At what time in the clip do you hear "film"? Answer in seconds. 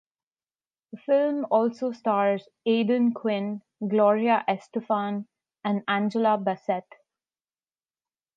0.99-1.45